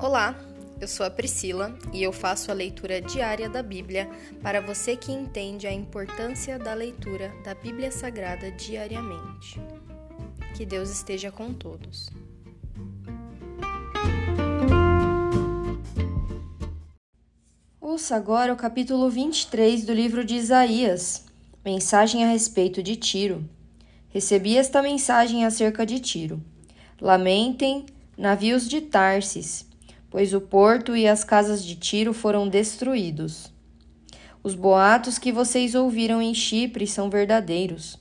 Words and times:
Olá, 0.00 0.38
eu 0.80 0.86
sou 0.86 1.04
a 1.04 1.10
Priscila 1.10 1.76
e 1.92 2.04
eu 2.04 2.12
faço 2.12 2.52
a 2.52 2.54
leitura 2.54 3.00
diária 3.00 3.48
da 3.48 3.64
Bíblia 3.64 4.08
para 4.40 4.60
você 4.60 4.94
que 4.94 5.10
entende 5.10 5.66
a 5.66 5.72
importância 5.72 6.56
da 6.56 6.72
leitura 6.72 7.34
da 7.42 7.52
Bíblia 7.52 7.90
Sagrada 7.90 8.48
diariamente. 8.52 9.60
Que 10.56 10.64
Deus 10.64 10.88
esteja 10.88 11.32
com 11.32 11.52
todos. 11.52 12.08
Ouça 17.80 18.14
agora 18.14 18.52
o 18.52 18.56
capítulo 18.56 19.10
23 19.10 19.84
do 19.84 19.92
livro 19.92 20.24
de 20.24 20.36
Isaías, 20.36 21.24
mensagem 21.64 22.24
a 22.24 22.28
respeito 22.28 22.84
de 22.84 22.94
Tiro. 22.94 23.44
Recebi 24.10 24.56
esta 24.56 24.80
mensagem 24.80 25.44
acerca 25.44 25.84
de 25.84 25.98
Tiro. 25.98 26.40
Lamentem, 27.00 27.84
navios 28.16 28.68
de 28.68 28.80
Tarsis, 28.80 29.67
pois 30.10 30.34
o 30.34 30.40
porto 30.40 30.96
e 30.96 31.06
as 31.06 31.24
casas 31.24 31.64
de 31.64 31.76
Tiro 31.76 32.12
foram 32.12 32.48
destruídos. 32.48 33.52
Os 34.42 34.54
boatos 34.54 35.18
que 35.18 35.32
vocês 35.32 35.74
ouviram 35.74 36.22
em 36.22 36.32
Chipre 36.32 36.86
são 36.86 37.10
verdadeiros. 37.10 37.98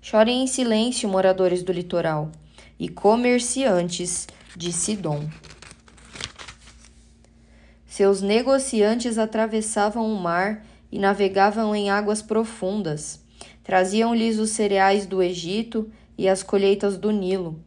Chorem 0.00 0.42
em 0.42 0.46
silêncio, 0.46 1.08
moradores 1.08 1.62
do 1.62 1.72
litoral, 1.72 2.30
e 2.78 2.88
comerciantes 2.88 4.28
de 4.56 4.72
Sidom. 4.72 5.28
Seus 7.86 8.22
negociantes 8.22 9.18
atravessavam 9.18 10.06
o 10.06 10.20
mar 10.20 10.64
e 10.90 10.98
navegavam 10.98 11.74
em 11.74 11.90
águas 11.90 12.22
profundas. 12.22 13.20
Traziam-lhes 13.64 14.38
os 14.38 14.50
cereais 14.50 15.04
do 15.04 15.22
Egito 15.22 15.90
e 16.16 16.28
as 16.28 16.42
colheitas 16.42 16.96
do 16.96 17.10
Nilo. 17.10 17.60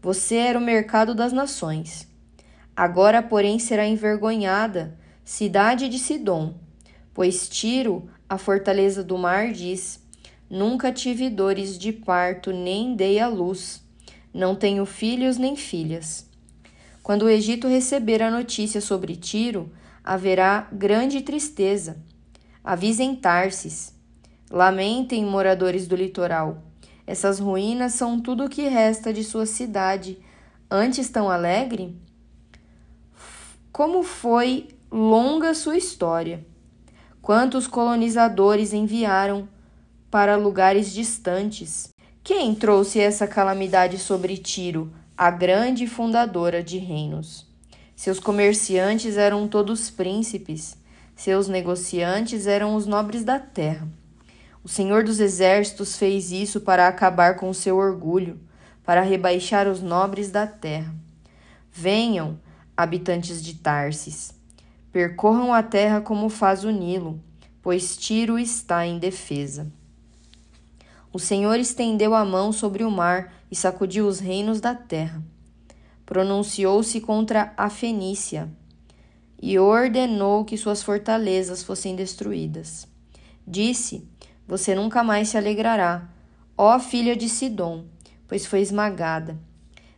Você 0.00 0.36
era 0.36 0.58
o 0.58 0.62
mercado 0.62 1.14
das 1.14 1.32
nações. 1.32 2.08
Agora, 2.76 3.22
porém, 3.22 3.58
será 3.58 3.86
envergonhada, 3.86 4.98
cidade 5.24 5.88
de 5.88 5.98
Sidom, 5.98 6.54
pois 7.12 7.48
Tiro, 7.48 8.08
a 8.28 8.36
fortaleza 8.36 9.04
do 9.04 9.16
mar, 9.16 9.52
diz: 9.52 10.02
Nunca 10.50 10.92
tive 10.92 11.30
dores 11.30 11.78
de 11.78 11.92
parto, 11.92 12.52
nem 12.52 12.96
dei 12.96 13.20
à 13.20 13.28
luz. 13.28 13.82
Não 14.32 14.56
tenho 14.56 14.84
filhos 14.84 15.38
nem 15.38 15.54
filhas. 15.54 16.28
Quando 17.02 17.22
o 17.22 17.28
Egito 17.28 17.68
receber 17.68 18.22
a 18.22 18.30
notícia 18.30 18.80
sobre 18.80 19.14
Tiro, 19.14 19.70
haverá 20.02 20.68
grande 20.72 21.20
tristeza. 21.20 22.02
Avisem 22.62 23.14
Tarsis. 23.14 23.94
Lamentem, 24.50 25.24
moradores 25.24 25.86
do 25.86 25.94
litoral. 25.94 26.62
Essas 27.06 27.38
ruínas 27.38 27.92
são 27.92 28.20
tudo 28.20 28.44
o 28.44 28.48
que 28.48 28.68
resta 28.68 29.12
de 29.12 29.22
sua 29.22 29.46
cidade. 29.46 30.18
Antes 30.70 31.10
tão 31.10 31.30
alegre? 31.30 31.94
Como 33.74 34.04
foi 34.04 34.68
longa 34.88 35.52
sua 35.52 35.76
história? 35.76 36.46
Quantos 37.20 37.66
colonizadores 37.66 38.72
enviaram 38.72 39.48
para 40.08 40.36
lugares 40.36 40.92
distantes? 40.92 41.88
Quem 42.22 42.54
trouxe 42.54 43.00
essa 43.00 43.26
calamidade 43.26 43.98
sobre 43.98 44.36
Tiro, 44.36 44.92
a 45.18 45.28
grande 45.28 45.88
fundadora 45.88 46.62
de 46.62 46.78
reinos? 46.78 47.48
Seus 47.96 48.20
comerciantes 48.20 49.16
eram 49.16 49.48
todos 49.48 49.90
príncipes, 49.90 50.76
seus 51.16 51.48
negociantes 51.48 52.46
eram 52.46 52.76
os 52.76 52.86
nobres 52.86 53.24
da 53.24 53.40
terra. 53.40 53.88
O 54.62 54.68
Senhor 54.68 55.02
dos 55.02 55.18
Exércitos 55.18 55.96
fez 55.96 56.30
isso 56.30 56.60
para 56.60 56.86
acabar 56.86 57.34
com 57.34 57.52
seu 57.52 57.76
orgulho, 57.76 58.38
para 58.84 59.00
rebaixar 59.00 59.66
os 59.66 59.82
nobres 59.82 60.30
da 60.30 60.46
terra. 60.46 60.94
Venham, 61.72 62.38
habitantes 62.76 63.42
de 63.42 63.54
Tarsis. 63.54 64.34
Percorram 64.92 65.52
a 65.52 65.62
terra 65.62 66.00
como 66.00 66.28
faz 66.28 66.64
o 66.64 66.70
Nilo, 66.70 67.20
pois 67.62 67.96
Tiro 67.96 68.38
está 68.38 68.86
em 68.86 68.98
defesa. 68.98 69.70
O 71.12 71.18
Senhor 71.18 71.58
estendeu 71.58 72.14
a 72.14 72.24
mão 72.24 72.52
sobre 72.52 72.84
o 72.84 72.90
mar 72.90 73.32
e 73.50 73.56
sacudiu 73.56 74.06
os 74.06 74.18
reinos 74.18 74.60
da 74.60 74.74
terra. 74.74 75.22
Pronunciou-se 76.04 77.00
contra 77.00 77.54
a 77.56 77.70
Fenícia 77.70 78.50
e 79.40 79.58
ordenou 79.58 80.44
que 80.44 80.56
suas 80.56 80.82
fortalezas 80.82 81.62
fossem 81.62 81.94
destruídas. 81.94 82.88
Disse: 83.46 84.08
Você 84.46 84.74
nunca 84.74 85.04
mais 85.04 85.28
se 85.28 85.36
alegrará, 85.36 86.08
ó 86.56 86.78
filha 86.80 87.14
de 87.14 87.28
Sidom, 87.28 87.84
pois 88.26 88.44
foi 88.44 88.60
esmagada. 88.60 89.38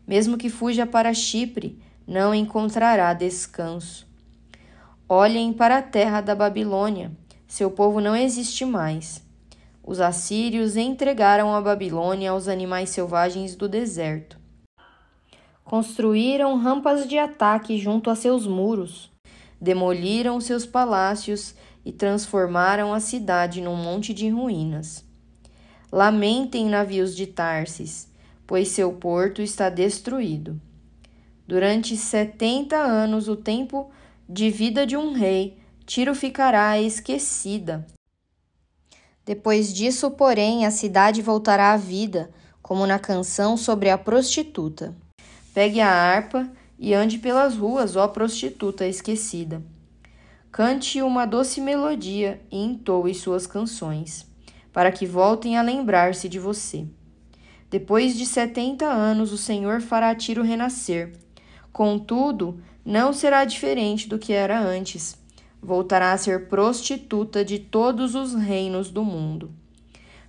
Mesmo 0.07 0.37
que 0.37 0.51
fuja 0.51 0.87
para 0.87 1.15
Chipre, 1.15 1.81
não 2.07 2.35
encontrará 2.35 3.13
descanso. 3.13 4.07
Olhem 5.09 5.53
para 5.53 5.79
a 5.79 5.83
terra 5.83 6.21
da 6.21 6.35
Babilônia, 6.35 7.11
seu 7.49 7.71
povo 7.71 8.01
não 8.01 8.15
existe 8.15 8.65
mais. 8.65 9.25
Os 9.83 10.01
assírios 10.01 10.77
entregaram 10.77 11.55
a 11.55 11.61
Babilônia 11.61 12.33
aos 12.33 12.49
animais 12.49 12.91
selvagens 12.91 13.55
do 13.55 13.69
deserto. 13.69 14.39
Construíram 15.65 16.57
rampas 16.57 17.09
de 17.09 17.19
ataque 17.19 17.79
junto 17.79 18.11
a 18.11 18.15
seus 18.15 18.47
muros, 18.47 19.11
demoliram 19.61 20.41
seus 20.41 20.67
palácios 20.67 21.55
e 21.85 21.93
transformaram 21.93 22.93
a 22.93 23.01
cidade 23.01 23.61
num 23.61 23.77
monte 23.77 24.13
de 24.13 24.29
ruínas. 24.29 25.05
Lamentem 25.91 26.67
navios 26.67 27.17
de 27.17 27.27
Tarsis, 27.27 28.09
pois 28.45 28.69
seu 28.69 28.93
porto 28.93 29.41
está 29.41 29.69
destruído. 29.69 30.61
Durante 31.47 31.97
setenta 31.97 32.77
anos, 32.77 33.29
o 33.29 33.37
tempo 33.37 33.89
de 34.29 34.51
vida 34.51 34.85
de 34.85 34.97
um 34.97 35.13
rei, 35.13 35.57
Tiro 35.85 36.13
ficará 36.13 36.81
esquecida. 36.81 37.87
Depois 39.25 39.73
disso, 39.73 40.11
porém, 40.11 40.67
a 40.67 40.73
cidade 40.73 41.23
voltará 41.23 41.73
à 41.73 41.77
vida, 41.77 42.31
como 42.61 42.85
na 42.85 42.99
canção 42.99 43.57
sobre 43.57 43.89
a 43.91 43.97
prostituta. 43.97 44.97
Pegue 45.55 45.81
a 45.81 45.89
harpa 45.89 46.51
e 46.77 46.93
ande 46.93 47.19
pelas 47.19 47.57
ruas, 47.57 47.95
ó 47.95 48.09
prostituta 48.09 48.85
esquecida. 48.85 49.63
Cante 50.51 51.01
uma 51.01 51.27
doce 51.27 51.61
melodia 51.61 52.41
e 52.51 52.59
entoe 52.59 53.15
suas 53.15 53.47
canções, 53.47 54.27
para 54.73 54.91
que 54.91 55.07
voltem 55.07 55.57
a 55.57 55.63
lembrar-se 55.63 56.29
de 56.29 56.41
você. 56.41 56.89
Depois 57.71 58.17
de 58.17 58.27
setenta 58.27 58.87
anos, 58.87 59.33
o 59.33 59.39
Senhor 59.39 59.81
fará 59.81 60.13
Tiro 60.13 60.43
renascer 60.43 61.26
Contudo, 61.77 62.59
não 62.83 63.13
será 63.13 63.45
diferente 63.45 64.09
do 64.09 64.19
que 64.19 64.33
era 64.33 64.59
antes. 64.59 65.15
Voltará 65.61 66.13
a 66.13 66.17
ser 66.17 66.49
prostituta 66.49 67.45
de 67.45 67.59
todos 67.59 68.15
os 68.15 68.33
reinos 68.33 68.91
do 68.91 69.05
mundo. 69.05 69.51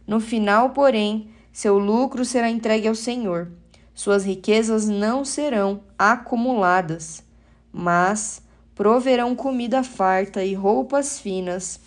No 0.06 0.20
final, 0.20 0.72
porém, 0.72 1.30
seu 1.54 1.80
lucro 1.80 2.26
será 2.26 2.50
entregue 2.50 2.90
ao 2.90 2.96
Senhor. 2.96 3.50
Suas 3.94 4.26
riquezas 4.26 4.90
não 4.90 5.24
serão 5.24 5.80
acumuladas, 5.98 7.24
mas 7.72 8.42
proverão 8.76 9.34
comida 9.34 9.84
farta 9.84 10.44
e 10.44 10.54
roupas 10.54 11.18
finas 11.18 11.80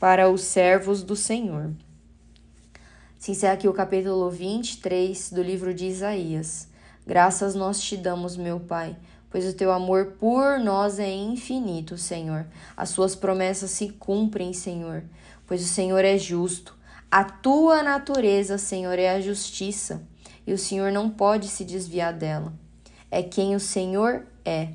para 0.00 0.28
os 0.28 0.40
servos 0.40 1.04
do 1.04 1.14
Senhor. 1.14 1.70
Se 3.16 3.30
encerra 3.30 3.52
aqui 3.52 3.68
o 3.68 3.72
capítulo 3.72 4.28
23 4.28 5.30
do 5.30 5.40
livro 5.40 5.72
de 5.72 5.86
Isaías. 5.86 6.73
Graças 7.06 7.54
nós 7.54 7.80
te 7.80 7.96
damos, 7.96 8.36
meu 8.36 8.58
Pai, 8.58 8.96
pois 9.30 9.46
o 9.46 9.52
teu 9.52 9.70
amor 9.70 10.14
por 10.18 10.58
nós 10.58 10.98
é 10.98 11.12
infinito, 11.12 11.98
Senhor. 11.98 12.46
As 12.76 12.88
suas 12.88 13.14
promessas 13.14 13.72
se 13.72 13.90
cumprem, 13.90 14.52
Senhor, 14.52 15.04
pois 15.46 15.62
o 15.62 15.66
Senhor 15.66 16.04
é 16.04 16.16
justo. 16.16 16.74
A 17.10 17.22
tua 17.22 17.82
natureza, 17.82 18.56
Senhor, 18.56 18.98
é 18.98 19.10
a 19.10 19.20
justiça, 19.20 20.02
e 20.46 20.52
o 20.52 20.58
Senhor 20.58 20.90
não 20.90 21.10
pode 21.10 21.48
se 21.48 21.64
desviar 21.64 22.12
dela. 22.12 22.52
É 23.10 23.22
quem 23.22 23.54
o 23.54 23.60
Senhor 23.60 24.26
é. 24.44 24.70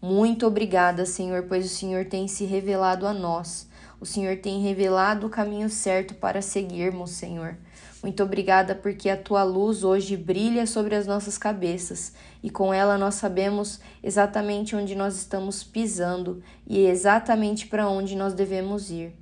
Muito 0.00 0.46
obrigada, 0.46 1.04
Senhor, 1.04 1.44
pois 1.48 1.66
o 1.66 1.74
Senhor 1.74 2.04
tem 2.04 2.28
se 2.28 2.44
revelado 2.44 3.06
a 3.06 3.12
nós. 3.12 3.66
O 4.00 4.06
Senhor 4.06 4.36
tem 4.36 4.62
revelado 4.62 5.26
o 5.26 5.30
caminho 5.30 5.68
certo 5.68 6.14
para 6.14 6.40
seguirmos, 6.40 7.10
Senhor. 7.10 7.56
Muito 8.02 8.22
obrigada 8.22 8.76
porque 8.76 9.10
a 9.10 9.16
tua 9.16 9.42
luz 9.42 9.82
hoje 9.82 10.16
brilha 10.16 10.66
sobre 10.66 10.94
as 10.94 11.04
nossas 11.04 11.36
cabeças 11.36 12.12
e 12.40 12.48
com 12.48 12.72
ela 12.72 12.96
nós 12.96 13.16
sabemos 13.16 13.80
exatamente 14.02 14.76
onde 14.76 14.94
nós 14.94 15.16
estamos 15.16 15.64
pisando 15.64 16.40
e 16.64 16.86
exatamente 16.86 17.66
para 17.66 17.88
onde 17.88 18.14
nós 18.14 18.34
devemos 18.34 18.88
ir. 18.90 19.16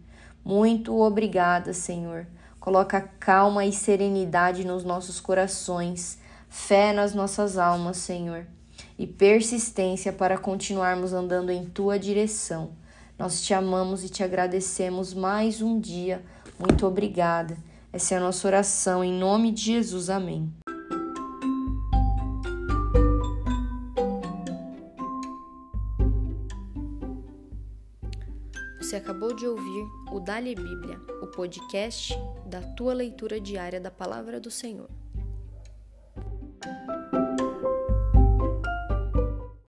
Muito 0.44 1.00
obrigada, 1.00 1.72
Senhor. 1.72 2.26
Coloca 2.60 3.00
calma 3.18 3.64
e 3.64 3.72
serenidade 3.72 4.66
nos 4.66 4.84
nossos 4.84 5.20
corações, 5.20 6.18
fé 6.48 6.92
nas 6.92 7.14
nossas 7.14 7.56
almas, 7.56 7.96
Senhor, 7.96 8.46
e 8.98 9.06
persistência 9.06 10.12
para 10.12 10.36
continuarmos 10.36 11.14
andando 11.14 11.50
em 11.50 11.64
tua 11.64 11.98
direção. 11.98 12.72
Nós 13.18 13.40
te 13.40 13.54
amamos 13.54 14.04
e 14.04 14.10
te 14.10 14.22
agradecemos 14.22 15.14
mais 15.14 15.62
um 15.62 15.80
dia. 15.80 16.22
Muito 16.58 16.86
obrigada. 16.86 17.56
Essa 17.92 18.14
é 18.14 18.18
a 18.18 18.20
nossa 18.20 18.46
oração, 18.46 19.02
em 19.02 19.12
nome 19.12 19.52
de 19.52 19.62
Jesus. 19.62 20.10
Amém. 20.10 20.52
Você 28.78 28.96
acabou 28.96 29.34
de 29.34 29.46
ouvir 29.46 29.84
o 30.12 30.20
Dali 30.20 30.54
Bíblia, 30.54 31.00
o 31.20 31.26
podcast 31.26 32.14
da 32.46 32.60
tua 32.60 32.94
leitura 32.94 33.40
diária 33.40 33.80
da 33.80 33.90
Palavra 33.90 34.38
do 34.38 34.50
Senhor. 34.50 34.88